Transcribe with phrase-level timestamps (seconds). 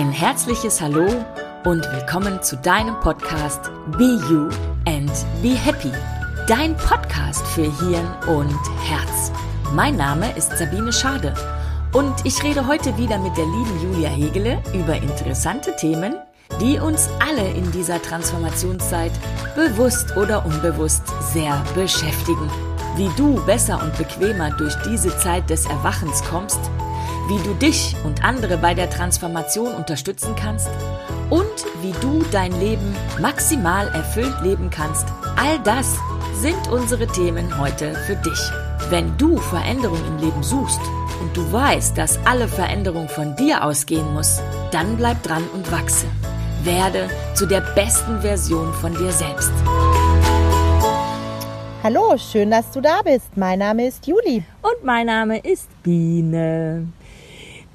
[0.00, 1.06] Ein herzliches Hallo
[1.66, 4.48] und willkommen zu deinem Podcast Be You
[4.86, 5.12] and
[5.42, 5.92] Be Happy.
[6.46, 9.30] Dein Podcast für Hirn und Herz.
[9.74, 11.34] Mein Name ist Sabine Schade
[11.92, 16.14] und ich rede heute wieder mit der lieben Julia Hegele über interessante Themen,
[16.62, 19.12] die uns alle in dieser Transformationszeit
[19.54, 22.50] bewusst oder unbewusst sehr beschäftigen.
[22.96, 26.58] Wie du besser und bequemer durch diese Zeit des Erwachens kommst,
[27.30, 30.68] wie du dich und andere bei der Transformation unterstützen kannst
[31.30, 31.44] und
[31.80, 35.06] wie du dein Leben maximal erfüllt leben kannst.
[35.36, 35.96] All das
[36.34, 38.40] sind unsere Themen heute für dich.
[38.90, 40.80] Wenn du Veränderung im Leben suchst
[41.20, 44.40] und du weißt, dass alle Veränderung von dir ausgehen muss,
[44.72, 46.06] dann bleib dran und wachse.
[46.64, 49.52] Werde zu der besten Version von dir selbst.
[51.84, 53.36] Hallo, schön, dass du da bist.
[53.36, 54.42] Mein Name ist Juli.
[54.62, 56.88] Und mein Name ist Biene.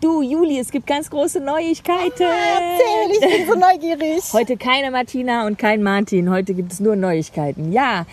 [0.05, 2.21] Du, Juli, es gibt ganz große Neuigkeiten.
[2.21, 4.21] Erzähl, ich bin so neugierig.
[4.34, 6.29] Heute keine Martina und kein Martin.
[6.29, 7.71] Heute gibt es nur Neuigkeiten.
[7.71, 8.05] Ja,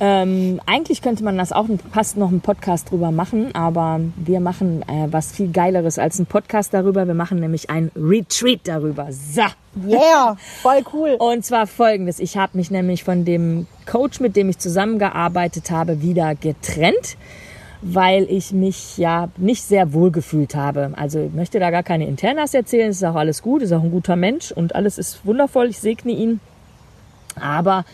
[0.00, 4.82] ähm, eigentlich könnte man das auch fast noch einen Podcast drüber machen, aber wir machen
[4.88, 7.06] äh, was viel Geileres als einen Podcast darüber.
[7.06, 9.06] Wir machen nämlich ein Retreat darüber.
[9.12, 9.42] So.
[9.88, 11.14] Yeah, voll cool.
[11.20, 12.18] Und zwar folgendes.
[12.18, 17.16] Ich habe mich nämlich von dem Coach, mit dem ich zusammengearbeitet habe, wieder getrennt
[17.82, 20.92] weil ich mich ja nicht sehr wohl gefühlt habe.
[20.96, 23.82] Also ich möchte da gar keine Internas erzählen, es ist auch alles gut, ist auch
[23.82, 26.40] ein guter Mensch und alles ist wundervoll, ich segne ihn.
[27.40, 27.84] Aber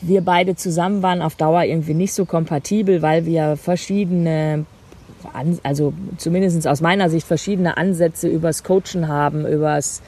[0.00, 4.66] wir beide zusammen waren auf Dauer irgendwie nicht so kompatibel, weil wir verschiedene,
[5.62, 10.02] also zumindest aus meiner Sicht verschiedene Ansätze übers Coachen haben, übers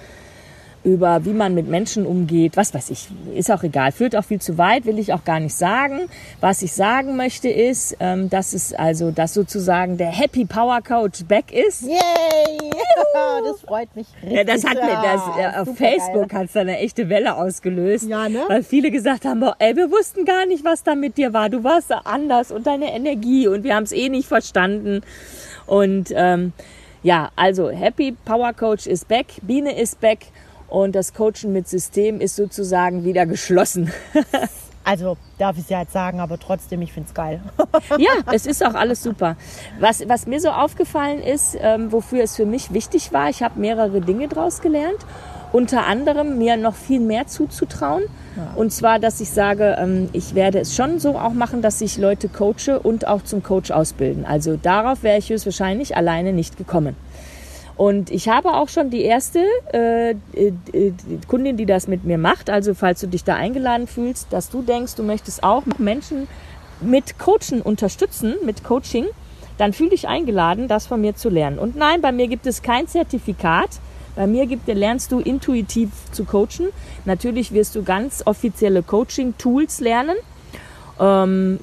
[0.84, 4.40] über wie man mit Menschen umgeht, was weiß ich, ist auch egal, führt auch viel
[4.40, 6.08] zu weit, will ich auch gar nicht sagen.
[6.40, 11.24] Was ich sagen möchte ist, ähm, dass es also, dass sozusagen der Happy Power Coach
[11.24, 11.82] back ist.
[11.82, 11.94] Yay!
[13.44, 14.36] das freut mich richtig.
[14.36, 18.06] Ja, das hat mir das, ja, auf Facebook hat es eine echte Welle ausgelöst.
[18.08, 18.44] Ja, ne?
[18.48, 21.48] Weil viele gesagt haben, boah, ey, wir wussten gar nicht, was da mit dir war.
[21.48, 25.02] Du warst anders und deine Energie und wir haben es eh nicht verstanden.
[25.66, 26.52] Und ähm,
[27.02, 30.26] ja, also Happy Power Coach ist back, Biene ist back
[30.68, 33.92] und das Coachen mit System ist sozusagen wieder geschlossen.
[34.86, 37.40] Also darf ich es ja jetzt sagen, aber trotzdem, ich finde es geil.
[37.98, 39.36] ja, es ist auch alles super.
[39.80, 43.58] Was, was mir so aufgefallen ist, ähm, wofür es für mich wichtig war, ich habe
[43.58, 44.98] mehrere Dinge daraus gelernt.
[45.52, 48.02] Unter anderem mir noch viel mehr zuzutrauen.
[48.36, 48.52] Ja.
[48.56, 51.96] Und zwar, dass ich sage, ähm, ich werde es schon so auch machen, dass ich
[51.96, 54.26] Leute coache und auch zum Coach ausbilden.
[54.26, 56.96] Also darauf wäre ich höchstwahrscheinlich alleine nicht gekommen.
[57.76, 59.40] Und ich habe auch schon die erste
[59.72, 60.52] äh, äh,
[61.26, 62.48] Kundin, die das mit mir macht.
[62.48, 66.28] Also falls du dich da eingeladen fühlst, dass du denkst, du möchtest auch Menschen
[66.80, 69.06] mit Coachen unterstützen, mit Coaching,
[69.58, 71.58] dann fühl dich eingeladen, das von mir zu lernen.
[71.58, 73.70] Und nein, bei mir gibt es kein Zertifikat.
[74.16, 76.68] Bei mir gibt, lernst du intuitiv zu coachen.
[77.04, 80.16] Natürlich wirst du ganz offizielle Coaching-Tools lernen.
[81.00, 81.58] Ähm,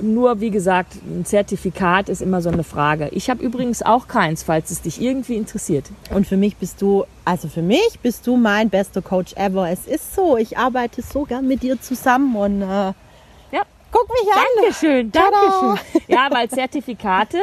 [0.00, 3.08] nur wie gesagt, ein Zertifikat ist immer so eine Frage.
[3.12, 5.86] Ich habe übrigens auch keins, falls es dich irgendwie interessiert.
[6.10, 9.70] Und für mich bist du, also für mich bist du mein bester Coach ever.
[9.70, 14.32] Es ist so, ich arbeite so gern mit dir zusammen und äh, ja, guck mich
[14.32, 14.42] an.
[14.60, 16.04] Dankeschön, Dankeschön.
[16.08, 17.38] Ja, weil Zertifikate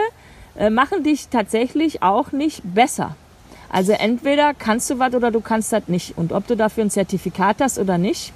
[0.58, 3.16] äh, machen dich tatsächlich auch nicht besser.
[3.70, 6.18] Also entweder kannst du was oder du kannst das nicht.
[6.18, 8.32] Und ob du dafür ein Zertifikat hast oder nicht,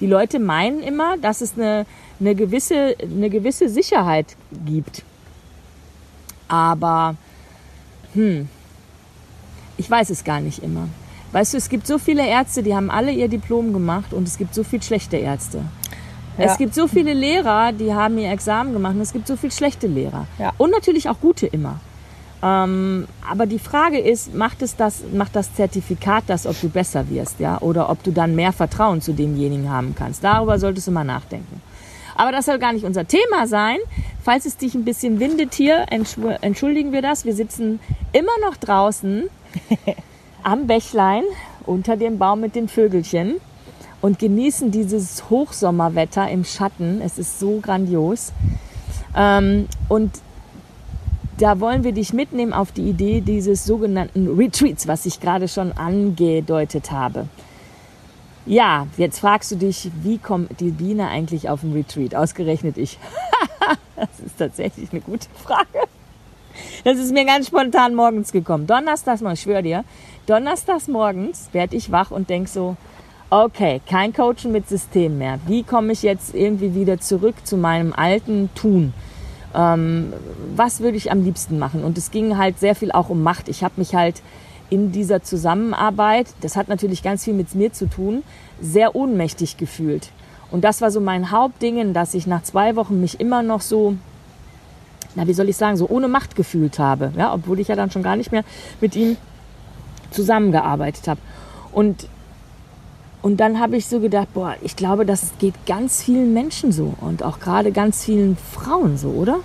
[0.00, 1.86] die Leute meinen immer, dass es eine
[2.22, 5.02] eine gewisse, eine gewisse Sicherheit gibt.
[6.48, 7.16] Aber,
[8.14, 8.48] hm,
[9.76, 10.88] ich weiß es gar nicht immer.
[11.32, 14.38] Weißt du, es gibt so viele Ärzte, die haben alle ihr Diplom gemacht und es
[14.38, 15.64] gibt so viele schlechte Ärzte.
[16.38, 16.44] Ja.
[16.44, 19.52] Es gibt so viele Lehrer, die haben ihr Examen gemacht und es gibt so viele
[19.52, 20.26] schlechte Lehrer.
[20.38, 20.52] Ja.
[20.58, 21.80] Und natürlich auch gute immer.
[22.42, 27.08] Ähm, aber die Frage ist, macht es das, macht das Zertifikat das, ob du besser
[27.08, 27.58] wirst, ja?
[27.60, 30.24] Oder ob du dann mehr Vertrauen zu demjenigen haben kannst?
[30.24, 31.60] Darüber solltest du mal nachdenken.
[32.22, 33.78] Aber das soll gar nicht unser Thema sein.
[34.22, 37.24] Falls es dich ein bisschen windet hier, entschuldigen wir das.
[37.24, 37.80] Wir sitzen
[38.12, 39.28] immer noch draußen
[40.44, 41.24] am Bächlein
[41.66, 43.40] unter dem Baum mit den Vögelchen
[44.00, 47.00] und genießen dieses Hochsommerwetter im Schatten.
[47.04, 48.32] Es ist so grandios.
[49.16, 50.12] Ähm, und
[51.38, 55.72] da wollen wir dich mitnehmen auf die Idee dieses sogenannten Retreats, was ich gerade schon
[55.72, 57.26] angedeutet habe.
[58.44, 62.14] Ja, jetzt fragst du dich, wie kommt die Biene eigentlich auf den Retreat?
[62.14, 62.98] Ausgerechnet ich.
[63.96, 65.86] das ist tatsächlich eine gute Frage.
[66.84, 68.66] Das ist mir ganz spontan morgens gekommen.
[68.66, 69.84] Donnerstags, ich schwöre dir,
[70.26, 72.76] donnerstags morgens werde ich wach und denke so,
[73.30, 75.38] okay, kein Coachen mit System mehr.
[75.46, 78.92] Wie komme ich jetzt irgendwie wieder zurück zu meinem alten Tun?
[79.54, 80.12] Ähm,
[80.56, 81.84] was würde ich am liebsten machen?
[81.84, 83.48] Und es ging halt sehr viel auch um Macht.
[83.48, 84.20] Ich habe mich halt
[84.72, 88.22] in dieser Zusammenarbeit, das hat natürlich ganz viel mit mir zu tun,
[88.58, 90.08] sehr ohnmächtig gefühlt.
[90.50, 93.96] Und das war so mein Hauptding, dass ich nach zwei Wochen mich immer noch so,
[95.14, 97.12] na wie soll ich sagen, so ohne Macht gefühlt habe.
[97.18, 98.44] Ja, obwohl ich ja dann schon gar nicht mehr
[98.80, 99.18] mit ihm
[100.10, 101.20] zusammengearbeitet habe.
[101.70, 102.08] Und,
[103.20, 106.94] und dann habe ich so gedacht, boah, ich glaube, das geht ganz vielen Menschen so
[107.02, 109.40] und auch gerade ganz vielen Frauen so, oder?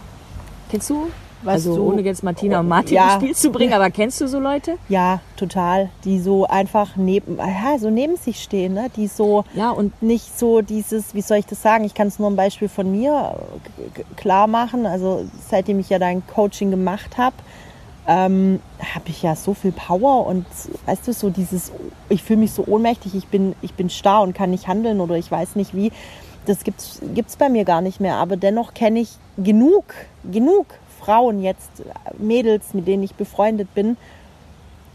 [0.72, 1.08] Kennst du
[1.44, 3.14] Weißt also du, ohne jetzt Martina und Martin ja.
[3.14, 4.78] ins Spiel zu bringen, aber kennst du so Leute?
[4.90, 5.90] Ja, total.
[6.04, 8.90] Die so einfach neben, ja, so neben sich stehen, ne?
[8.96, 11.84] Die so Ja, und nicht so dieses, wie soll ich das sagen?
[11.84, 13.36] Ich kann es nur ein Beispiel von mir
[13.78, 14.86] äh, klar machen.
[14.86, 17.36] Also seitdem ich ja dein Coaching gemacht habe,
[18.08, 20.46] ähm, habe ich ja so viel Power und
[20.86, 21.72] weißt du, so dieses,
[22.10, 25.16] ich fühle mich so ohnmächtig, ich bin, ich bin starr und kann nicht handeln oder
[25.16, 25.92] ich weiß nicht wie.
[26.46, 28.16] Das gibt's, gibt's bei mir gar nicht mehr.
[28.16, 29.84] Aber dennoch kenne ich genug,
[30.32, 30.66] genug
[31.08, 31.70] Frauen jetzt,
[32.18, 33.96] Mädels, mit denen ich befreundet bin,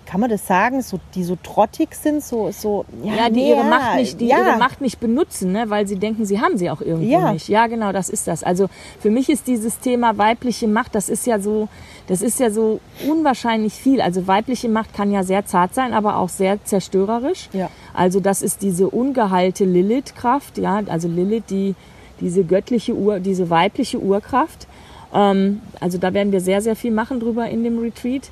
[0.05, 3.61] kann man das sagen, so, die so trottig sind, so, so ja, die nee, ihre
[3.61, 4.41] ja, Macht nicht, die ja.
[4.41, 7.33] ihre Macht nicht benutzen, ne, weil sie denken, sie haben sie auch irgendwo Ja.
[7.33, 7.49] nicht.
[7.49, 8.45] Ja, genau, das ist das.
[8.45, 8.69] Also
[9.01, 11.69] für mich ist dieses Thema weibliche Macht, das ist ja so,
[12.09, 14.03] das ist ja so unwahrscheinlich viel.
[14.03, 17.49] Also weibliche Macht kann ja sehr zart sein, aber auch sehr zerstörerisch.
[17.55, 17.71] Ja.
[17.95, 21.75] Also das ist diese ungeheilte Lilith-Kraft, ja, also Lilith, die
[22.21, 24.67] diese göttliche Ur, diese weibliche Urkraft.
[25.13, 28.31] Ähm, also da werden wir sehr, sehr viel machen drüber in dem Retreat.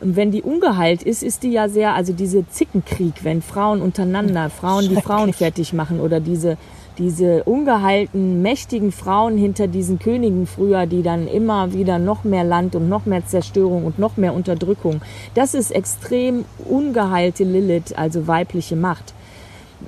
[0.00, 4.48] Und wenn die ungeheilt ist, ist die ja sehr, also diese Zickenkrieg, wenn Frauen untereinander,
[4.48, 6.56] Frauen die Frauen fertig machen oder diese,
[6.96, 12.74] diese ungeheilten, mächtigen Frauen hinter diesen Königen früher, die dann immer wieder noch mehr Land
[12.74, 15.02] und noch mehr Zerstörung und noch mehr Unterdrückung.
[15.34, 19.12] Das ist extrem ungeheilte Lilith, also weibliche Macht.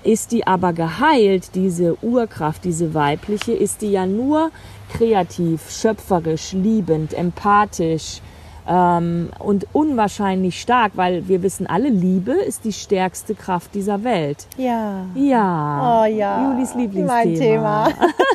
[0.04, 4.50] Ist die aber geheilt, diese Urkraft, diese weibliche, ist die ja nur
[4.92, 8.20] kreativ, schöpferisch, liebend, empathisch
[8.68, 14.46] ähm, und unwahrscheinlich stark, weil wir wissen alle, Liebe ist die stärkste Kraft dieser Welt.
[14.56, 15.06] Ja.
[15.14, 16.02] Ja.
[16.02, 16.52] Oh ja.
[16.52, 17.24] Julis Lieblingsthema.
[17.24, 17.88] Mein Thema.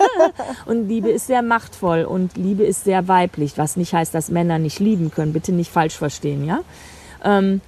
[0.66, 4.58] Und Liebe ist sehr machtvoll und Liebe ist sehr weiblich, was nicht heißt, dass Männer
[4.58, 5.32] nicht lieben können.
[5.32, 6.62] Bitte nicht falsch verstehen, ja?
[7.24, 7.62] Ähm,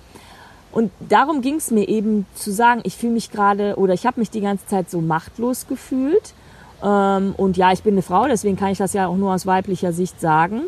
[0.71, 4.19] und darum ging es mir eben zu sagen, ich fühle mich gerade oder ich habe
[4.19, 6.33] mich die ganze Zeit so machtlos gefühlt.
[6.83, 9.45] Ähm, und ja, ich bin eine Frau, deswegen kann ich das ja auch nur aus
[9.45, 10.63] weiblicher Sicht sagen.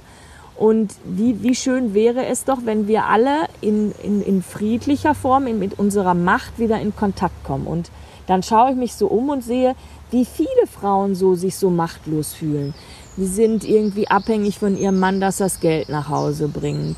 [0.56, 5.48] Und wie, wie schön wäre es doch, wenn wir alle in, in, in friedlicher Form
[5.48, 7.66] in, mit unserer Macht wieder in Kontakt kommen.
[7.66, 7.90] Und
[8.28, 9.76] dann schaue ich mich so um und sehe,
[10.12, 12.74] wie viele Frauen so sich so machtlos fühlen.
[13.18, 16.98] Die sind irgendwie abhängig von ihrem Mann, dass das Geld nach Hause bringt.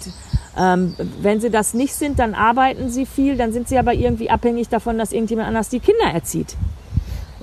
[0.57, 4.30] Ähm, wenn sie das nicht sind, dann arbeiten sie viel, dann sind sie aber irgendwie
[4.30, 6.56] abhängig davon, dass irgendjemand anders die Kinder erzieht.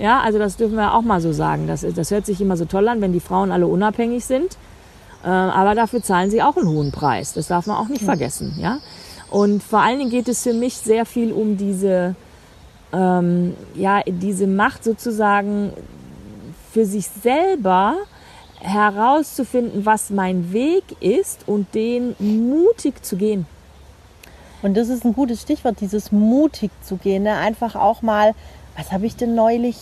[0.01, 1.67] Ja, also das dürfen wir auch mal so sagen.
[1.67, 4.57] Das, das hört sich immer so toll an, wenn die Frauen alle unabhängig sind.
[5.23, 7.33] Äh, aber dafür zahlen sie auch einen hohen Preis.
[7.33, 8.55] Das darf man auch nicht vergessen.
[8.59, 8.79] Ja?
[9.29, 12.15] Und vor allen Dingen geht es für mich sehr viel um diese,
[12.91, 15.71] ähm, ja, diese Macht sozusagen
[16.73, 17.97] für sich selber
[18.59, 23.45] herauszufinden, was mein Weg ist und den mutig zu gehen.
[24.63, 27.23] Und das ist ein gutes Stichwort, dieses mutig zu gehen.
[27.23, 27.35] Ne?
[27.35, 28.33] Einfach auch mal,
[28.77, 29.77] was habe ich denn neulich?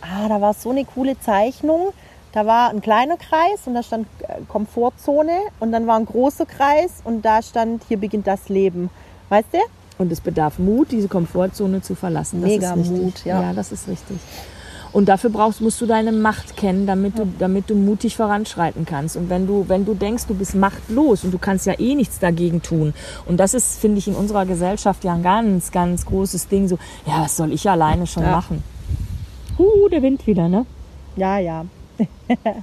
[0.00, 1.92] Ah, da war so eine coole Zeichnung.
[2.32, 6.46] Da war ein kleiner Kreis und da stand äh, Komfortzone und dann war ein großer
[6.46, 8.90] Kreis und da stand, hier beginnt das Leben.
[9.30, 9.58] Weißt du?
[9.98, 12.42] Und es bedarf Mut, diese Komfortzone zu verlassen.
[12.42, 12.76] Das Mega.
[12.76, 13.42] Mut, ja.
[13.42, 14.18] Ja, das ist richtig.
[14.92, 19.16] Und dafür brauchst, musst du deine Macht kennen, damit du, damit du mutig voranschreiten kannst.
[19.16, 22.18] Und wenn du, wenn du denkst, du bist machtlos und du kannst ja eh nichts
[22.18, 22.94] dagegen tun.
[23.26, 26.68] Und das ist, finde ich, in unserer Gesellschaft ja ein ganz, ganz großes Ding.
[26.68, 28.32] So, ja, was soll ich alleine schon Ja.
[28.32, 28.62] machen?
[29.58, 30.66] Uh, der Wind wieder, ne?
[31.16, 31.64] Ja, ja.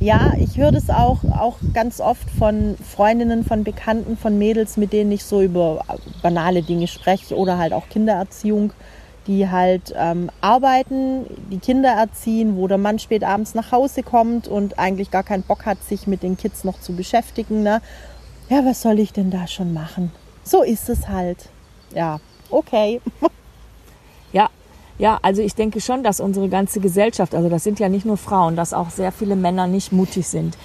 [0.00, 4.92] ja, ich höre das auch, auch ganz oft von Freundinnen, von Bekannten, von Mädels, mit
[4.92, 5.84] denen ich so über
[6.22, 8.72] banale Dinge spreche oder halt auch Kindererziehung,
[9.28, 14.48] die halt ähm, arbeiten, die Kinder erziehen, wo der Mann spät abends nach Hause kommt
[14.48, 17.62] und eigentlich gar keinen Bock hat, sich mit den Kids noch zu beschäftigen.
[17.62, 17.80] Ne?
[18.48, 20.10] Ja, was soll ich denn da schon machen?
[20.42, 21.50] So ist es halt.
[21.94, 22.18] Ja,
[22.50, 23.00] okay.
[24.30, 24.50] Ja,
[24.98, 28.18] ja, also ich denke schon, dass unsere ganze Gesellschaft, also das sind ja nicht nur
[28.18, 30.58] Frauen, dass auch sehr viele Männer nicht mutig sind.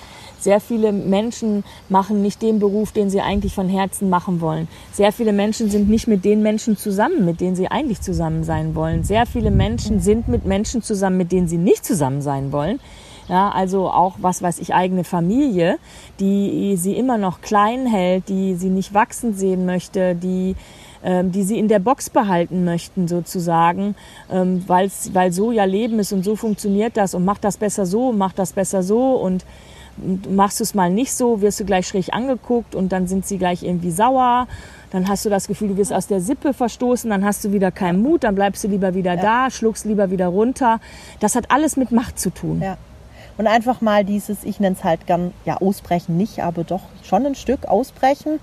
[0.43, 4.67] Sehr viele Menschen machen nicht den Beruf, den sie eigentlich von Herzen machen wollen.
[4.91, 8.75] Sehr viele Menschen sind nicht mit den Menschen zusammen, mit denen sie eigentlich zusammen sein
[8.75, 9.05] wollen.
[9.05, 12.81] Sehr viele Menschen sind mit Menschen zusammen, mit denen sie nicht zusammen sein wollen.
[13.29, 15.77] Ja, also auch, was weiß ich, eigene Familie,
[16.19, 20.55] die sie immer noch klein hält, die sie nicht wachsen sehen möchte, die
[21.05, 23.95] ähm, die sie in der Box behalten möchten sozusagen,
[24.31, 27.85] ähm, weil's, weil so ja Leben ist und so funktioniert das und macht das besser
[27.85, 29.45] so, macht das besser so und
[30.29, 33.37] Machst du es mal nicht so, wirst du gleich schräg angeguckt und dann sind sie
[33.37, 34.47] gleich irgendwie sauer.
[34.91, 37.71] Dann hast du das Gefühl, du wirst aus der Sippe verstoßen, dann hast du wieder
[37.71, 40.79] keinen Mut, dann bleibst du lieber wieder da, schluckst lieber wieder runter.
[41.19, 42.61] Das hat alles mit Macht zu tun.
[42.61, 42.77] Ja.
[43.37, 47.25] Und einfach mal dieses, ich nenne es halt gern, ja, ausbrechen nicht, aber doch schon
[47.25, 48.39] ein Stück ausbrechen.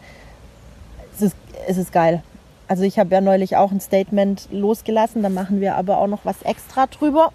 [1.15, 1.37] Es ist,
[1.69, 2.23] es ist geil.
[2.67, 6.25] Also ich habe ja neulich auch ein Statement losgelassen, da machen wir aber auch noch
[6.25, 7.33] was extra drüber.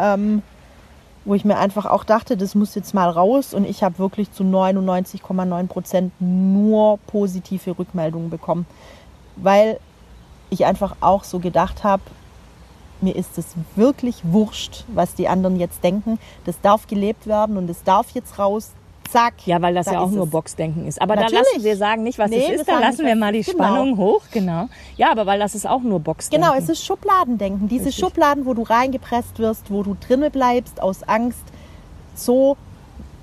[0.00, 0.42] Ähm,
[1.24, 4.32] wo ich mir einfach auch dachte, das muss jetzt mal raus und ich habe wirklich
[4.32, 8.66] zu 99,9 Prozent nur positive Rückmeldungen bekommen,
[9.36, 9.78] weil
[10.50, 12.02] ich einfach auch so gedacht habe,
[13.00, 16.18] mir ist es wirklich wurscht, was die anderen jetzt denken.
[16.44, 18.72] Das darf gelebt werden und es darf jetzt raus.
[19.12, 19.46] Zack.
[19.46, 20.30] Ja, weil das da ja auch nur es.
[20.30, 21.00] Boxdenken ist.
[21.00, 21.42] Aber Natürlich.
[21.42, 22.68] da lassen wir sagen nicht, was Nee, es ist.
[22.68, 23.42] Da lassen wir mal die.
[23.42, 23.64] Genau.
[23.64, 24.68] Spannung hoch, genau.
[24.96, 26.48] Ja, aber weil das ist auch nur Boxdenken.
[26.48, 27.68] Genau, es ist Schubladendenken.
[27.68, 28.04] Diese Richtig.
[28.04, 31.42] Schubladen, wo du reingepresst wirst, wo du drinne bleibst aus Angst,
[32.14, 32.56] so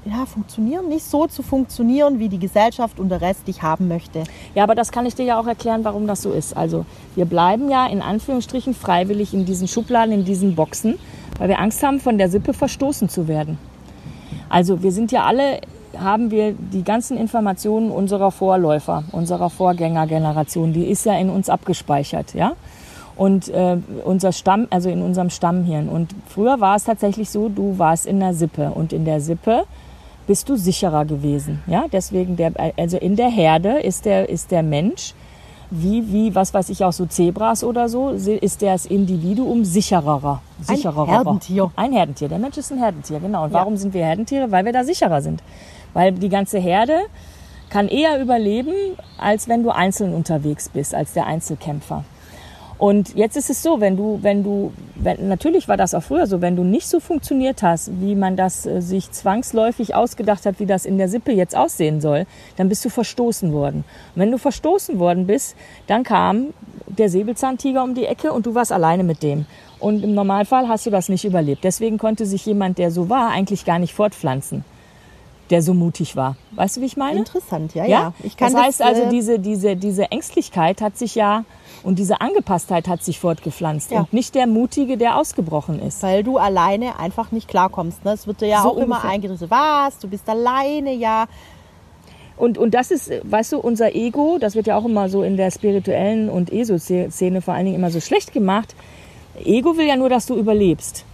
[0.05, 4.23] ja, funktionieren, nicht so zu funktionieren, wie die Gesellschaft und der Rest dich haben möchte.
[4.55, 6.55] Ja, aber das kann ich dir ja auch erklären, warum das so ist.
[6.55, 10.97] Also wir bleiben ja in Anführungsstrichen freiwillig in diesen Schubladen, in diesen Boxen,
[11.37, 13.57] weil wir Angst haben, von der Sippe verstoßen zu werden.
[14.47, 15.59] Also wir sind ja alle,
[15.97, 22.33] haben wir die ganzen Informationen unserer Vorläufer, unserer Vorgängergeneration, die ist ja in uns abgespeichert,
[22.33, 22.53] ja.
[23.15, 25.89] Und äh, unser Stamm, also in unserem Stammhirn.
[25.89, 29.65] Und früher war es tatsächlich so, du warst in der Sippe und in der Sippe
[30.25, 31.61] bist du sicherer gewesen.
[31.67, 35.13] Ja, deswegen der, also in der Herde ist der, ist der Mensch,
[35.71, 40.41] wie, wie, was weiß ich auch, so Zebras oder so, ist das Individuum sicherer.
[40.61, 41.71] sicherer Herdentier.
[41.75, 42.27] Ein Herdentier.
[42.27, 43.43] Der Mensch ist ein Herdentier, genau.
[43.43, 44.51] Und warum sind wir Herdentiere?
[44.51, 45.43] Weil wir da sicherer sind.
[45.93, 47.01] Weil die ganze Herde
[47.69, 48.73] kann eher überleben,
[49.17, 52.03] als wenn du einzeln unterwegs bist, als der Einzelkämpfer.
[52.79, 56.27] Und jetzt ist es so, wenn du, wenn du, wenn, natürlich war das auch früher
[56.27, 60.61] so, wenn du nicht so funktioniert hast, wie man das äh, sich zwangsläufig ausgedacht hat,
[60.61, 63.83] wie das in der Sippe jetzt aussehen soll, dann bist du verstoßen worden.
[64.15, 66.53] Und wenn du verstoßen worden bist, dann kam
[66.87, 69.45] der Säbelzahntiger um die Ecke und du warst alleine mit dem.
[69.79, 71.65] Und im Normalfall hast du das nicht überlebt.
[71.65, 74.63] Deswegen konnte sich jemand, der so war, eigentlich gar nicht fortpflanzen,
[75.49, 76.35] der so mutig war.
[76.51, 77.19] Weißt du, wie ich meine?
[77.19, 78.13] Interessant, ja, ja.
[78.23, 81.43] Ich kann das heißt also, äh, diese, diese, diese Ängstlichkeit hat sich ja
[81.83, 84.01] und diese Angepasstheit hat sich fortgepflanzt Ja.
[84.01, 86.03] und nicht der Mutige, der ausgebrochen ist.
[86.03, 88.03] weil du alleine einfach nicht klarkommst.
[88.05, 88.11] Ne?
[88.13, 89.49] Es wird dir ja So auch immer eingerissen.
[89.49, 89.97] Was?
[89.99, 91.25] Du bist alleine, ja.
[92.37, 95.35] Und, und das ist, weißt du, unser Ego, das wird ja auch immer so in
[95.35, 98.75] der spirituellen und ESO-Szene vor allen Dingen immer so schlecht gemacht.
[99.43, 101.05] Ego will ja nur, dass du überlebst.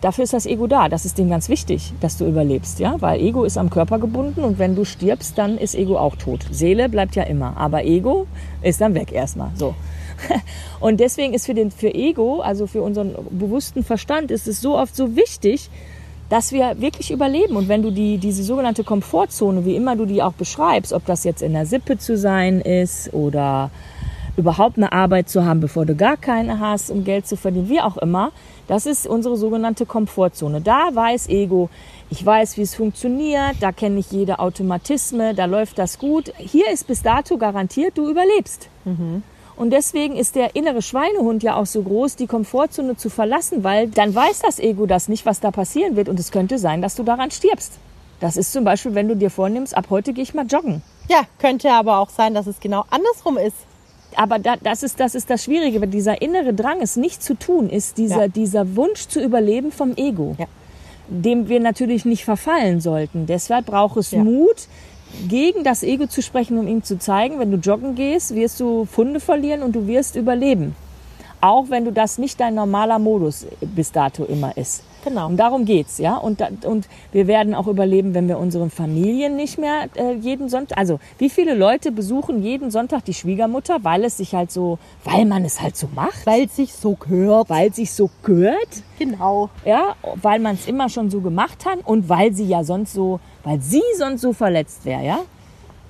[0.00, 0.88] Dafür ist das Ego da.
[0.88, 4.44] Das ist dem ganz wichtig, dass du überlebst, ja, weil Ego ist am Körper gebunden
[4.44, 6.46] und wenn du stirbst, dann ist Ego auch tot.
[6.50, 8.26] Seele bleibt ja immer, aber Ego
[8.62, 9.50] ist dann weg erstmal.
[9.54, 9.74] So.
[10.80, 14.76] Und deswegen ist für den für Ego, also für unseren bewussten Verstand, ist es so
[14.76, 15.70] oft so wichtig,
[16.28, 17.56] dass wir wirklich überleben.
[17.56, 21.24] Und wenn du die, diese sogenannte Komfortzone, wie immer du die auch beschreibst, ob das
[21.24, 23.70] jetzt in der Sippe zu sein ist oder
[24.38, 27.80] überhaupt eine Arbeit zu haben, bevor du gar keine hast, um Geld zu verdienen, wie
[27.80, 28.30] auch immer,
[28.68, 30.60] das ist unsere sogenannte Komfortzone.
[30.60, 31.68] Da weiß Ego,
[32.08, 36.32] ich weiß, wie es funktioniert, da kenne ich jede Automatisme, da läuft das gut.
[36.38, 38.68] Hier ist bis dato garantiert, du überlebst.
[39.56, 43.88] Und deswegen ist der innere Schweinehund ja auch so groß, die Komfortzone zu verlassen, weil
[43.88, 46.08] dann weiß das Ego das nicht, was da passieren wird.
[46.08, 47.72] Und es könnte sein, dass du daran stirbst.
[48.20, 50.82] Das ist zum Beispiel, wenn du dir vornimmst, ab heute gehe ich mal joggen.
[51.08, 53.56] Ja, könnte aber auch sein, dass es genau andersrum ist.
[54.16, 57.34] Aber da, das, ist, das ist das Schwierige, weil dieser innere Drang, es nicht zu
[57.34, 58.28] tun, ist dieser, Ja.
[58.28, 60.46] dieser Wunsch zu überleben vom Ego, Ja.
[61.08, 63.26] dem wir natürlich nicht verfallen sollten.
[63.26, 64.24] Deshalb braucht es Ja.
[64.24, 64.66] Mut,
[65.28, 68.84] gegen das Ego zu sprechen, um ihm zu zeigen, wenn du joggen gehst, wirst du
[68.84, 70.74] Funde verlieren und du wirst überleben.
[71.40, 74.82] Auch wenn du das nicht dein normaler Modus bis dato immer ist.
[75.04, 75.26] Genau.
[75.28, 76.16] Und darum geht's, ja.
[76.16, 80.76] Und, und wir werden auch überleben, wenn wir unseren Familien nicht mehr äh, jeden Sonntag.
[80.76, 85.24] Also wie viele Leute besuchen jeden Sonntag die Schwiegermutter, weil es sich halt so, weil
[85.24, 87.48] man es halt so macht, Weil es sich so gehört.
[87.48, 89.50] weil es sich so gehört, Genau.
[89.64, 93.20] ja, weil man es immer schon so gemacht hat und weil sie ja sonst so,
[93.44, 95.18] weil sie sonst so verletzt wäre, ja.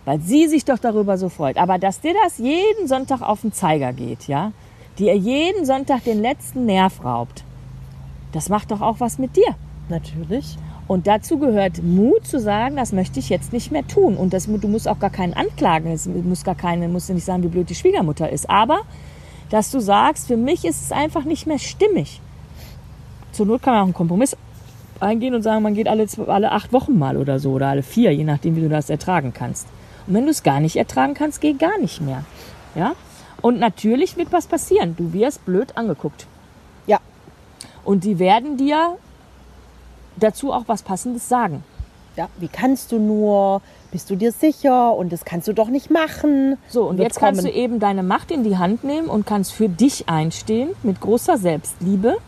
[0.05, 1.57] Weil sie sich doch darüber so freut.
[1.59, 4.53] Aber dass dir das jeden Sonntag auf den Zeiger geht, ja,
[4.99, 7.45] die ihr jeden Sonntag den letzten Nerv raubt,
[8.33, 9.55] das macht doch auch was mit dir.
[9.89, 10.57] Natürlich.
[10.87, 14.17] Und dazu gehört Mut zu sagen, das möchte ich jetzt nicht mehr tun.
[14.17, 15.93] Und das, du musst auch gar keinen anklagen.
[15.93, 18.49] Es muss gar keine, musst du nicht sagen, wie blöd die Schwiegermutter ist.
[18.49, 18.81] Aber,
[19.51, 22.21] dass du sagst, für mich ist es einfach nicht mehr stimmig.
[23.33, 24.37] Zur Not kann man auch einen Kompromiss
[25.01, 28.13] eingehen und sagen, man geht alle, alle acht Wochen mal oder so oder alle vier,
[28.13, 29.69] je nachdem, wie du das ertragen kannst.
[30.07, 32.25] Und wenn du es gar nicht ertragen kannst, geh gar nicht mehr.
[32.75, 32.95] Ja?
[33.43, 34.97] Und natürlich wird was passieren.
[34.97, 36.27] Du wirst blöd angeguckt.
[37.89, 38.99] Und die werden dir
[40.17, 41.65] dazu auch was Passendes sagen.
[42.17, 43.63] Ja, wie kannst du nur?
[43.91, 44.95] Bist du dir sicher?
[44.95, 46.59] Und das kannst du doch nicht machen.
[46.69, 47.51] So, und jetzt kannst kommen.
[47.51, 51.39] du eben deine Macht in die Hand nehmen und kannst für dich einstehen mit großer
[51.39, 52.19] Selbstliebe.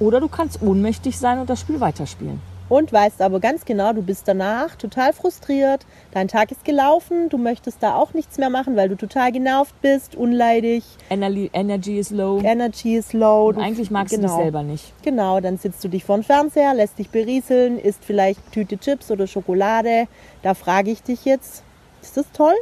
[0.00, 2.40] Oder du kannst ohnmächtig sein und das Spiel weiterspielen.
[2.68, 7.38] Und weißt aber ganz genau, du bist danach total frustriert, dein Tag ist gelaufen, du
[7.38, 12.10] möchtest da auch nichts mehr machen, weil du total genervt bist, unleidig, Energy, Energy is
[12.10, 12.40] low.
[12.42, 13.48] Energy is low.
[13.48, 14.34] Und du- eigentlich magst du genau.
[14.36, 14.92] dich selber nicht.
[15.02, 19.10] Genau, dann sitzt du dich vor den Fernseher, lässt dich berieseln, isst vielleicht Tüte Chips
[19.10, 20.06] oder Schokolade.
[20.42, 21.62] Da frage ich dich jetzt,
[22.02, 22.54] ist das toll?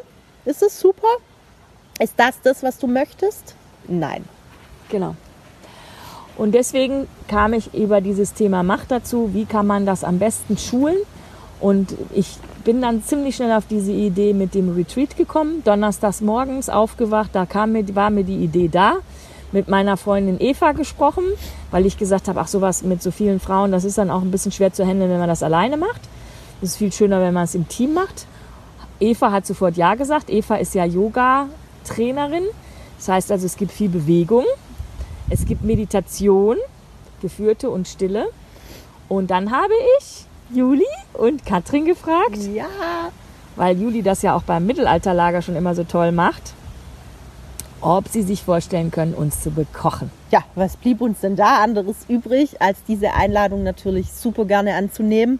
[0.45, 1.09] Ist das super?
[1.99, 3.57] Ist das das, was du möchtest?
[3.89, 4.25] Nein.
[4.89, 5.17] Genau.
[6.37, 10.59] Und deswegen kam ich über dieses Thema Macht dazu, wie kann man das am besten
[10.59, 10.97] schulen.
[11.61, 15.63] Und ich bin dann ziemlich schnell auf diese Idee mit dem Retreat gekommen.
[15.65, 18.97] Donnerstags morgens aufgewacht, da kam mir, war mir die Idee da.
[19.53, 21.25] Mit meiner Freundin Eva gesprochen,
[21.71, 24.33] weil ich gesagt habe, ach sowas mit so vielen Frauen, das ist dann auch ein
[24.33, 26.01] bisschen schwer zu handeln, wenn man das alleine macht.
[26.61, 28.27] Es ist viel schöner, wenn man es im Team macht.
[28.99, 30.31] Eva hat sofort Ja gesagt.
[30.31, 32.45] Eva ist ja Yoga-Trainerin.
[32.99, 34.45] Das heißt also, es gibt viel Bewegung.
[35.31, 36.57] Es gibt Meditation,
[37.21, 38.27] geführte und stille.
[39.09, 42.67] Und dann habe ich Juli und Katrin gefragt, Ja.
[43.57, 46.55] weil Juli das ja auch beim Mittelalterlager schon immer so toll macht,
[47.81, 50.11] ob sie sich vorstellen können, uns zu bekochen.
[50.31, 55.39] Ja, was blieb uns denn da anderes übrig, als diese Einladung natürlich super gerne anzunehmen?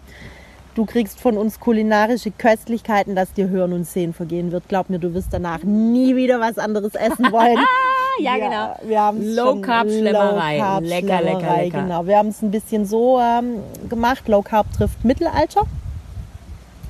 [0.77, 4.69] Du kriegst von uns kulinarische Köstlichkeiten, dass dir Hören und Sehen vergehen wird.
[4.69, 7.57] Glaub mir, du wirst danach nie wieder was anderes essen wollen.
[8.19, 8.75] Ja, genau.
[8.83, 10.57] Wir Low Carb Schlemmerei.
[10.57, 11.81] Low Carb Lecker, lecker, lecker.
[11.81, 12.05] Genau.
[12.05, 14.27] Wir haben es ein bisschen so ähm, gemacht.
[14.27, 15.63] Low Carb trifft Mittelalter.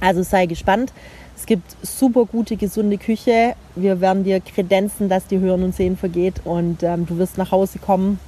[0.02, 0.92] Also sei gespannt.
[1.38, 3.56] Es gibt super gute, gesunde Küche.
[3.78, 7.52] Wir werden dir kredenzen, dass dir Hören und Sehen vergeht und ähm, du wirst nach
[7.52, 8.20] Hause kommen.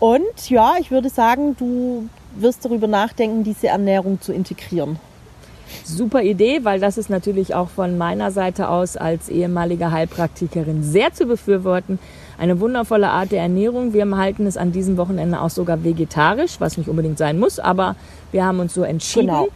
[0.00, 4.98] Und ja, ich würde sagen, du wirst darüber nachdenken, diese Ernährung zu integrieren.
[5.82, 11.12] Super Idee, weil das ist natürlich auch von meiner Seite aus als ehemalige Heilpraktikerin sehr
[11.12, 11.98] zu befürworten.
[12.38, 13.92] Eine wundervolle Art der Ernährung.
[13.92, 17.96] Wir halten es an diesem Wochenende auch sogar vegetarisch, was nicht unbedingt sein muss, aber
[18.32, 19.28] wir haben uns so entschieden.
[19.28, 19.48] Genau.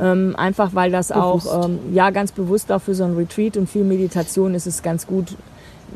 [0.00, 1.48] Ähm, einfach weil das Bewusst.
[1.48, 4.82] auch, ähm, ja, ganz bewusst auch für so ein Retreat und viel Meditation ist es
[4.82, 5.36] ganz gut,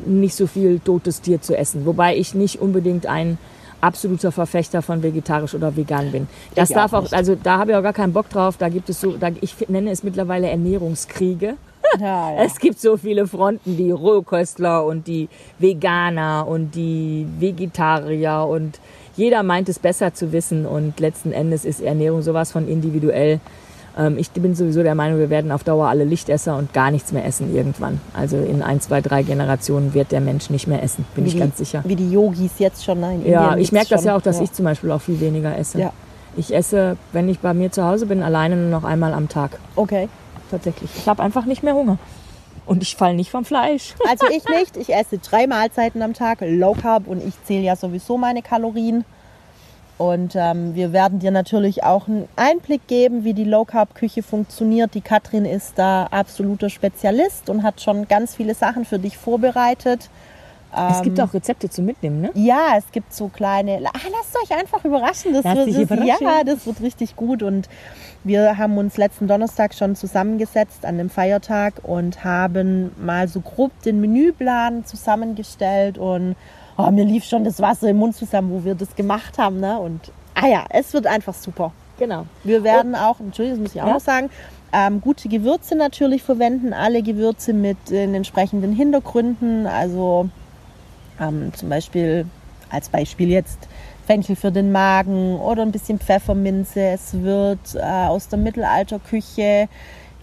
[0.05, 1.85] nicht so viel totes Tier zu essen.
[1.85, 3.39] Wobei ich nicht unbedingt ein
[3.81, 6.27] absoluter Verfechter von vegetarisch oder vegan bin.
[6.55, 8.57] Das Ich darf auch auch, also da habe ich auch gar keinen Bock drauf.
[8.57, 11.55] Da gibt es so, da, ich nenne es mittlerweile Ernährungskriege.
[11.99, 18.79] Ja, Es gibt so viele Fronten, die Rohköstler und die Veganer und die Vegetarier und
[19.15, 23.39] jeder meint es besser zu wissen und letzten Endes ist Ernährung sowas von individuell.
[23.97, 27.11] Ähm, ich bin sowieso der Meinung, wir werden auf Dauer alle Lichtesser und gar nichts
[27.11, 27.99] mehr essen irgendwann.
[28.13, 31.33] Also in ein, zwei, drei Generationen wird der Mensch nicht mehr essen, bin Wie ich
[31.33, 31.81] die- ganz sicher.
[31.85, 32.99] Wie die Yogis jetzt schon.
[32.99, 34.43] Nein, in Ja, ich merke das ja auch, dass Ja.
[34.43, 35.79] ich zum Beispiel auch viel weniger esse.
[35.79, 35.93] Ja.
[36.35, 39.57] Ich esse, wenn ich bei mir zu Hause bin, alleine nur noch einmal am Tag.
[39.75, 40.07] Okay.
[40.51, 40.89] Tatsächlich.
[40.95, 41.97] Ich habe einfach nicht mehr Hunger.
[42.67, 43.95] Und ich falle nicht vom Fleisch.
[44.09, 44.77] Also ich nicht.
[44.77, 49.03] Ich esse drei Mahlzeiten am Tag, Low Carb und ich zähle ja sowieso meine Kalorien.
[49.97, 54.21] Und ähm, wir werden dir natürlich auch einen Einblick geben, wie die Low Carb Küche
[54.21, 54.93] funktioniert.
[54.93, 60.09] Die Katrin ist da absoluter Spezialist und hat schon ganz viele Sachen für dich vorbereitet.
[60.91, 62.29] es gibt auch Rezepte zum Mitnehmen, ne?
[62.35, 63.79] Ja, es gibt so kleine.
[63.85, 65.33] Ah, lasst euch einfach überraschen.
[65.33, 66.27] Das Lass wird, das, überraschen.
[66.27, 67.41] Ja, das wird richtig gut.
[67.41, 67.67] Und
[68.23, 73.71] wir haben uns letzten Donnerstag schon zusammengesetzt an dem Feiertag und haben mal so grob
[73.81, 75.97] den Menüplan zusammengestellt.
[75.97, 76.35] Und
[76.77, 79.59] oh, mir lief schon das Wasser im Mund zusammen, wo wir das gemacht haben.
[79.59, 79.79] Ne?
[79.79, 81.71] Und ah ja, es wird einfach super.
[81.99, 82.25] Genau.
[82.43, 83.93] Wir werden auch, Entschuldigung, das muss ich auch Ja.
[83.93, 84.29] noch sagen,
[84.71, 86.73] ähm, gute Gewürze natürlich verwenden.
[86.73, 89.65] Alle Gewürze mit den entsprechenden Hintergründen.
[89.65, 90.29] Also
[91.19, 92.25] ähm, zum Beispiel,
[92.69, 93.59] als Beispiel jetzt
[94.05, 96.79] Fenchel für den Magen oder ein bisschen Pfefferminze.
[96.81, 99.67] Es wird äh, aus der Mittelalterküche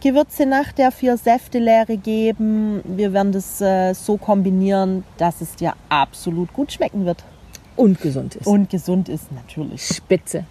[0.05, 2.83] Gewürze nach der vier Säftelehre geben.
[2.85, 7.25] Wir werden das äh, so kombinieren, dass es dir absolut gut schmecken wird.
[7.75, 8.47] Und gesund ist.
[8.47, 9.83] Und gesund ist natürlich.
[9.83, 10.45] Spitze.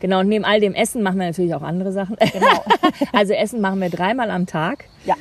[0.00, 2.16] Genau, und neben all dem Essen machen wir natürlich auch andere Sachen.
[2.16, 2.64] Genau.
[3.12, 4.86] also Essen machen wir dreimal am Tag.
[5.04, 5.14] Ja.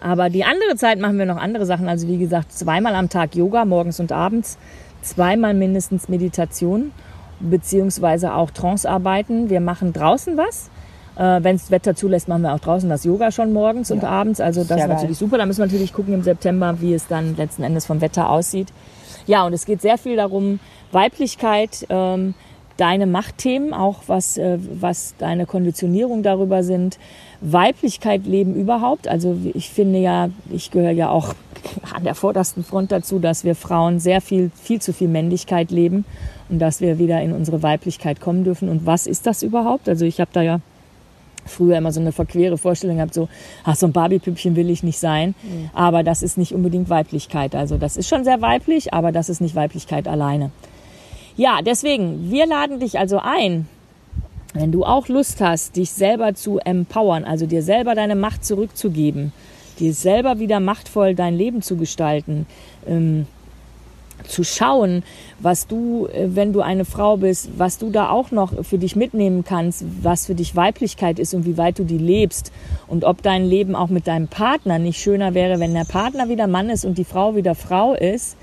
[0.00, 1.86] Aber die andere Zeit machen wir noch andere Sachen.
[1.86, 4.56] Also wie gesagt, zweimal am Tag Yoga, morgens und abends.
[5.02, 6.92] Zweimal mindestens Meditation,
[7.40, 9.50] beziehungsweise auch Trance-Arbeiten.
[9.50, 10.70] Wir machen draußen was.
[11.18, 14.08] Äh, Wenn das Wetter zulässt, machen wir auch draußen das Yoga schon morgens und Ja.
[14.08, 14.40] abends.
[14.40, 14.94] Also das Sehr ist geil.
[14.94, 15.36] natürlich super.
[15.36, 18.68] Da müssen wir natürlich gucken im September, wie es dann letzten Endes vom Wetter aussieht.
[19.26, 20.60] Ja, und es geht sehr viel darum,
[20.92, 22.34] Weiblichkeit, ähm,
[22.76, 26.98] deine Machtthemen, auch was, äh, was deine Konditionierung darüber sind,
[27.40, 29.08] Weiblichkeit leben überhaupt.
[29.08, 31.34] Also ich finde ja, ich gehöre ja auch
[31.94, 36.04] an der vordersten Front dazu, dass wir Frauen sehr viel, viel zu viel Männlichkeit leben
[36.48, 38.68] und dass wir wieder in unsere Weiblichkeit kommen dürfen.
[38.68, 39.88] Und was ist das überhaupt?
[39.88, 40.60] Also ich habe da ja
[41.48, 43.28] früher immer so eine verquere Vorstellung gehabt, so,
[43.64, 45.34] ach, so ein Barbie-Püppchen will ich nicht sein.
[45.42, 45.70] Mhm.
[45.72, 47.54] Aber das ist nicht unbedingt Weiblichkeit.
[47.54, 50.50] Also das ist schon sehr weiblich, aber das ist nicht Weiblichkeit alleine.
[51.36, 53.68] Ja, deswegen, wir laden dich also ein,
[54.54, 59.32] wenn du auch Lust hast, dich selber zu empowern, also dir selber deine Macht zurückzugeben,
[59.78, 62.46] dir selber wieder machtvoll dein Leben zu gestalten,
[62.86, 63.26] ähm,
[64.26, 65.02] zu schauen,
[65.40, 68.96] was du, äh, wenn du eine Frau bist, was du da auch noch für dich
[68.96, 72.52] mitnehmen kannst, was für dich Weiblichkeit ist und wie weit du die lebst
[72.86, 76.46] und ob dein Leben auch mit deinem Partner nicht schöner wäre, wenn der Partner wieder
[76.46, 78.36] Mann ist und die Frau wieder Frau ist.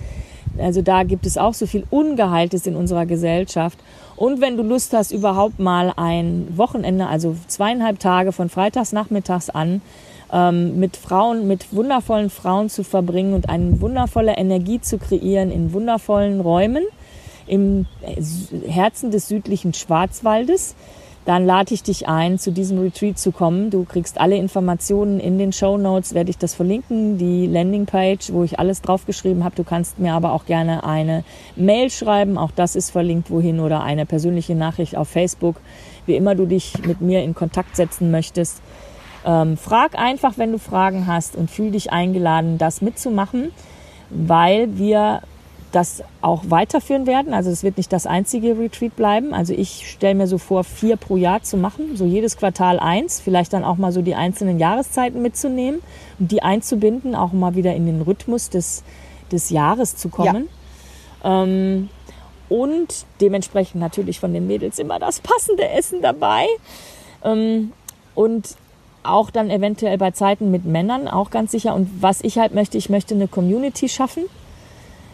[0.58, 3.78] Also da gibt es auch so viel Ungeheiltes in unserer Gesellschaft.
[4.18, 9.50] Und wenn du Lust hast, überhaupt mal ein Wochenende, also zweieinhalb Tage von freitags nachmittags
[9.50, 9.82] an,
[10.32, 15.74] ähm, mit Frauen, mit wundervollen Frauen zu verbringen und eine wundervolle Energie zu kreieren in
[15.74, 16.84] wundervollen Räumen
[17.48, 17.86] im
[18.68, 20.76] Herzen des südlichen Schwarzwaldes
[21.26, 23.72] dann lade ich dich ein, zu diesem Retreat zu kommen.
[23.72, 28.44] Du kriegst alle Informationen in den Show Notes, werde ich das verlinken, die Landingpage, wo
[28.44, 29.56] ich alles draufgeschrieben habe.
[29.56, 31.24] Du kannst mir aber auch gerne eine
[31.56, 35.56] Mail schreiben, auch das ist verlinkt wohin oder eine persönliche Nachricht auf Facebook,
[36.06, 38.62] wie immer du dich mit mir in Kontakt setzen möchtest.
[39.26, 43.52] Ähm, frag einfach, wenn du Fragen hast und fühl dich eingeladen, das mitzumachen,
[44.12, 45.22] weil wir
[45.76, 47.34] das auch weiterführen werden.
[47.34, 49.34] Also es wird nicht das einzige Retreat bleiben.
[49.34, 53.20] Also ich stelle mir so vor, vier pro Jahr zu machen, so jedes Quartal eins,
[53.20, 55.82] vielleicht dann auch mal so die einzelnen Jahreszeiten mitzunehmen
[56.18, 58.84] und die einzubinden, auch mal wieder in den Rhythmus des,
[59.34, 60.48] des Jahres zu kommen.
[61.24, 61.44] Ja.
[61.44, 61.90] Ähm,
[62.48, 66.46] und dementsprechend natürlich von den Mädels immer das passende Essen dabei.
[67.22, 67.74] Ähm,
[68.14, 68.56] und
[69.04, 71.76] auch dann eventuell bei Zeiten mit Männern, auch ganz sicher.
[71.76, 74.24] Und was ich halt möchte, ich möchte eine Community schaffen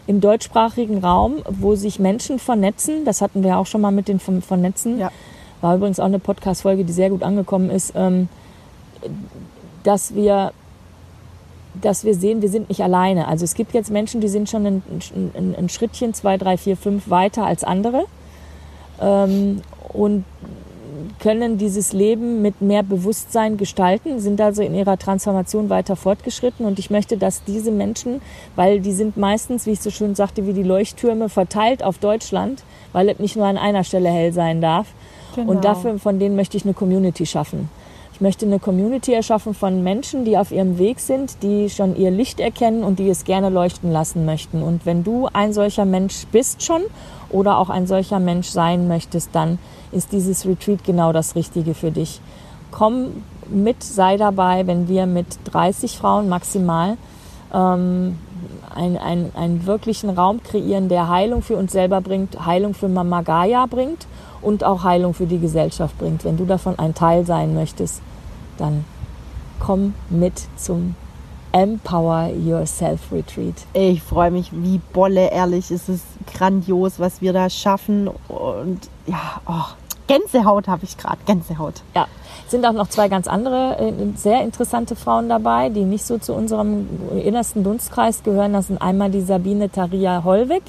[0.06, 3.04] im deutschsprachigen Raum, wo sich Menschen vernetzen.
[3.04, 4.98] Das hatten wir auch schon mal mit den Vernetzen.
[4.98, 5.10] Ja.
[5.60, 8.28] War übrigens auch eine Podcast-Folge, die sehr gut angekommen ist, ähm,
[9.84, 10.52] dass wir
[11.80, 13.28] dass wir sehen, wir sind nicht alleine.
[13.28, 14.82] Also es gibt jetzt Menschen, die sind schon ein,
[15.34, 18.04] ein, ein Schrittchen, zwei, drei, vier, fünf weiter als andere.
[19.00, 19.62] Ähm,
[19.92, 20.24] und
[21.22, 26.66] können dieses Leben mit mehr Bewusstsein gestalten, sind also in ihrer Transformation weiter fortgeschritten.
[26.66, 28.20] Und ich möchte, dass diese Menschen,
[28.56, 32.64] weil die sind meistens, wie ich so schön sagte, wie die Leuchttürme verteilt auf Deutschland,
[32.92, 34.88] weil es nicht nur an einer Stelle hell sein darf.
[35.36, 35.52] Genau.
[35.52, 37.70] Und dafür, von denen möchte ich eine Community schaffen.
[38.22, 42.38] Möchte eine Community erschaffen von Menschen, die auf ihrem Weg sind, die schon ihr Licht
[42.38, 44.62] erkennen und die es gerne leuchten lassen möchten.
[44.62, 46.82] Und wenn du ein solcher Mensch bist schon
[47.30, 49.58] oder auch ein solcher Mensch sein möchtest, dann
[49.90, 52.20] ist dieses Retreat genau das Richtige für dich.
[52.70, 56.96] Komm mit, sei dabei, wenn wir mit 30 Frauen maximal
[57.52, 58.18] ähm,
[58.72, 63.22] ein, ein, einen wirklichen Raum kreieren, der Heilung für uns selber bringt, Heilung für Mama
[63.22, 64.06] Gaia bringt
[64.42, 66.24] und auch Heilung für die Gesellschaft bringt.
[66.24, 68.00] Wenn du davon ein Teil sein möchtest,
[68.62, 68.84] dann
[69.60, 70.94] komm mit zum
[71.52, 73.54] Empower Yourself Retreat.
[73.74, 75.70] Ich freue mich wie Bolle, ehrlich.
[75.70, 78.08] Es ist grandios, was wir da schaffen.
[78.28, 79.74] Und ja, oh,
[80.06, 81.82] Gänsehaut habe ich gerade, Gänsehaut.
[81.94, 82.06] Ja,
[82.48, 86.32] sind auch noch zwei ganz andere, äh, sehr interessante Frauen dabei, die nicht so zu
[86.32, 86.86] unserem
[87.22, 88.54] innersten Dunstkreis gehören.
[88.54, 90.62] Das sind einmal die Sabine Taria Hollweg,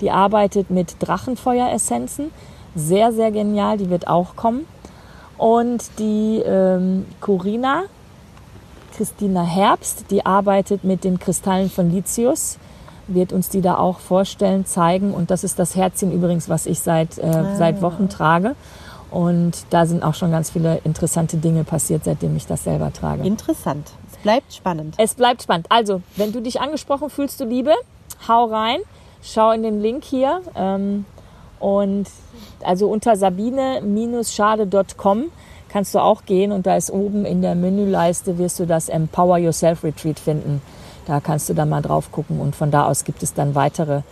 [0.00, 2.32] die arbeitet mit Drachenfeueressenzen.
[2.74, 4.66] Sehr, sehr genial, die wird auch kommen.
[5.38, 7.84] Und die ähm, Corina,
[8.96, 12.58] Christina Herbst, die arbeitet mit den Kristallen von Lithius
[13.06, 15.12] wird uns die da auch vorstellen, zeigen.
[15.12, 17.56] Und das ist das Herzchen übrigens, was ich seit, äh, ah.
[17.56, 18.54] seit Wochen trage.
[19.10, 23.22] Und da sind auch schon ganz viele interessante Dinge passiert, seitdem ich das selber trage.
[23.22, 23.92] Interessant.
[24.10, 24.94] Es bleibt spannend.
[24.98, 25.66] Es bleibt spannend.
[25.68, 27.74] Also, wenn du dich angesprochen fühlst, du Liebe,
[28.26, 28.80] hau rein,
[29.22, 30.40] schau in den Link hier.
[30.56, 31.04] Ähm,
[31.64, 32.06] und
[32.62, 35.24] also unter sabine-schade.com
[35.70, 39.38] kannst du auch gehen und da ist oben in der Menüleiste wirst du das Empower
[39.38, 40.60] Yourself Retreat finden.
[41.06, 44.02] Da kannst du dann mal drauf gucken und von da aus gibt es dann weitere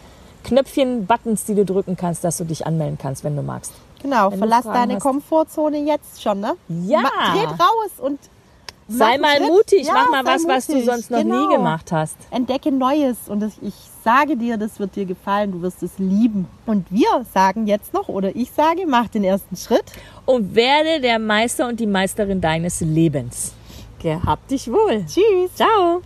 [0.45, 3.75] Knöpfchen, Buttons, die du drücken kannst, dass du dich anmelden kannst, wenn du magst.
[4.01, 5.03] Genau, wenn verlass deine hast.
[5.03, 6.55] Komfortzone jetzt schon, ne?
[6.69, 7.03] Ja.
[7.03, 8.19] Ma Geht raus und
[8.89, 9.49] sei mal Schritt.
[9.49, 10.57] mutig, ja, mach mal was, mutig.
[10.57, 11.49] was du sonst noch genau.
[11.49, 12.17] nie gemacht hast.
[12.31, 16.49] Entdecke Neues und ich sage dir, das wird dir gefallen, du wirst es lieben.
[16.67, 19.85] Und wir sagen jetzt noch, oder ich sage, mach den ersten Schritt.
[20.25, 23.53] Und werde der Meister und die Meisterin deines Lebens.
[24.01, 25.05] Gehabt dich wohl.
[25.07, 25.55] Tschüss.
[25.55, 26.03] Ciao.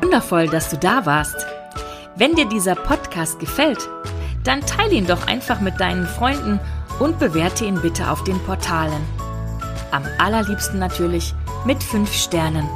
[0.00, 1.46] Wundervoll, dass du da warst.
[2.16, 3.88] Wenn dir dieser Podcast gefällt,
[4.44, 6.60] dann teile ihn doch einfach mit deinen Freunden
[7.00, 9.02] und bewerte ihn bitte auf den Portalen.
[9.90, 12.68] am allerliebsten natürlich mit 5 Sternen.